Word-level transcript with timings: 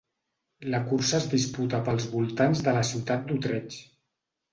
La 0.73 0.77
cursa 0.91 1.17
es 1.23 1.27
disputa 1.33 1.81
pels 1.89 2.07
voltants 2.13 2.63
de 2.69 2.73
la 2.79 2.81
ciutat 2.93 3.29
d'Utrecht. 3.29 3.77